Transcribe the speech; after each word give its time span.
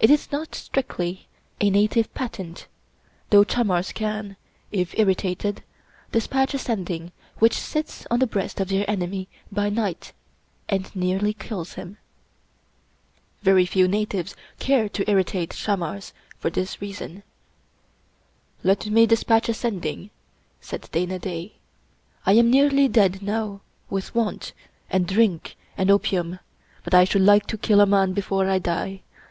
It 0.00 0.08
is 0.08 0.32
not 0.32 0.54
strictly 0.54 1.28
a 1.60 1.68
native 1.68 2.14
patent, 2.14 2.66
though 3.28 3.44
chamars 3.44 3.92
can, 3.92 4.36
if 4.72 4.98
irritated, 4.98 5.62
dispatch 6.12 6.54
a 6.54 6.58
Sending 6.58 7.12
which 7.40 7.52
sits 7.52 8.06
on 8.10 8.20
the 8.20 8.26
breast 8.26 8.58
of 8.58 8.68
their 8.70 8.88
enemy 8.90 9.28
by 9.52 9.68
night 9.68 10.14
and 10.66 10.96
nearly 10.96 11.34
kills 11.34 11.74
him. 11.74 11.98
Very 13.42 13.66
few 13.66 13.86
natives 13.86 14.34
care 14.58 14.88
to 14.88 15.10
irritate 15.10 15.50
chamars 15.50 16.14
for 16.38 16.48
this 16.48 16.80
reason." 16.80 17.22
Let 18.64 18.86
me 18.86 19.04
dispatch 19.04 19.50
a 19.50 19.52
Sending," 19.52 20.08
said 20.62 20.88
Dana 20.90 21.18
Da;" 21.18 21.50
I 22.24 22.32
am 22.32 22.50
nearly 22.50 22.88
dead 22.88 23.20
now 23.20 23.60
with 23.90 24.14
want, 24.14 24.54
and 24.88 25.06
drink, 25.06 25.54
and 25.76 25.90
opium; 25.90 26.38
but 26.82 26.94
I 26.94 27.04
should 27.04 27.20
like 27.20 27.46
to 27.48 27.58
kill 27.58 27.82
a 27.82 27.84
man 27.86 28.14
before 28.14 28.48
I 28.48 28.58
die. 28.58 29.02